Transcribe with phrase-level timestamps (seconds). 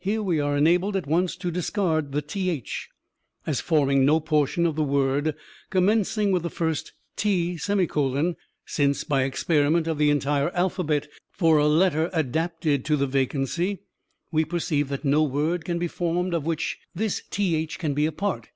[0.00, 2.88] "Here we are enabled, at once, to discard the 'th,'
[3.46, 5.36] as forming no portion of the word
[5.70, 12.10] commencing with the first t; since, by experiment of the entire alphabet for a letter
[12.12, 13.82] adapted to the vacancy,
[14.32, 18.10] we perceive that no word can be formed of which this th can be a
[18.10, 18.48] part.